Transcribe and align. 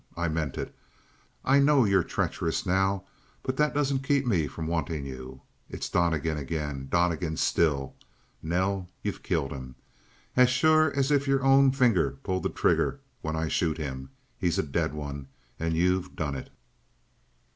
I 0.17 0.29
meant 0.29 0.57
it. 0.57 0.73
I 1.45 1.59
know 1.59 1.85
you're 1.85 2.01
treacherous 2.03 2.65
now; 2.65 3.03
but 3.43 3.55
that 3.57 3.75
doesn't 3.75 3.99
keep 4.03 4.25
me 4.25 4.47
from 4.47 4.65
wanting 4.65 5.05
you. 5.05 5.41
It's 5.69 5.89
Donnegan 5.89 6.39
again 6.39 6.87
Donnegan 6.89 7.37
still? 7.37 7.93
Nell, 8.41 8.89
you've 9.03 9.21
killed 9.21 9.51
him. 9.51 9.75
As 10.35 10.49
sure 10.49 10.91
as 10.97 11.11
if 11.11 11.27
your 11.27 11.43
own 11.43 11.71
finger 11.71 12.17
pulled 12.23 12.41
the 12.41 12.49
trigger 12.49 12.99
when 13.21 13.35
I 13.35 13.47
shoot 13.47 13.77
him. 13.77 14.09
He's 14.39 14.57
a 14.57 14.63
dead 14.63 14.95
one, 14.95 15.27
and 15.59 15.75
you've 15.75 16.15
done 16.15 16.33
it!" 16.33 16.49